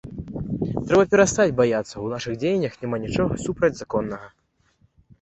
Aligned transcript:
Трэба 0.87 1.03
перастаць 1.11 1.55
баяцца, 1.61 1.95
у 2.05 2.09
нашых 2.15 2.33
дзеяннях 2.47 2.73
няма 2.81 3.03
нічога 3.07 3.41
супрацьзаконнага. 3.47 4.37